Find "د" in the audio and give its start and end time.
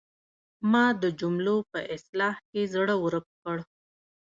1.01-1.03